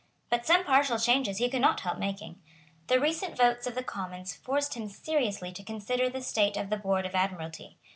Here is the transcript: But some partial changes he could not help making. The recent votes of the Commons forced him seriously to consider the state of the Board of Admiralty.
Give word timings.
But 0.31 0.47
some 0.47 0.63
partial 0.63 0.97
changes 0.97 1.37
he 1.37 1.47
could 1.47 1.61
not 1.61 1.81
help 1.81 1.99
making. 1.99 2.41
The 2.87 2.99
recent 2.99 3.37
votes 3.37 3.67
of 3.67 3.75
the 3.75 3.83
Commons 3.83 4.33
forced 4.35 4.73
him 4.73 4.89
seriously 4.89 5.51
to 5.51 5.63
consider 5.63 6.09
the 6.09 6.23
state 6.23 6.57
of 6.57 6.71
the 6.71 6.77
Board 6.77 7.05
of 7.05 7.13
Admiralty. 7.13 7.77